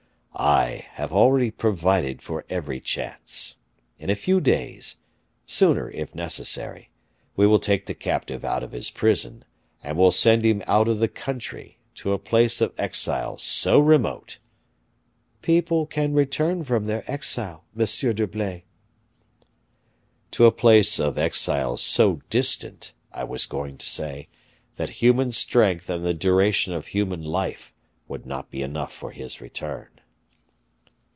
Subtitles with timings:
[0.33, 3.57] "I have already provided for every chance.
[3.99, 4.95] In a few days,
[5.45, 6.89] sooner if necessary,
[7.35, 9.45] we will take the captive out of his prison,
[9.83, 14.39] and will send him out of the country, to a place of exile so remote"
[15.43, 18.63] "People can return from their exile, Monsieur d'Herblay."
[20.31, 24.27] "To a place of exile so distant, I was going to say,
[24.77, 27.73] that human strength and the duration of human life
[28.07, 29.89] would not be enough for his return."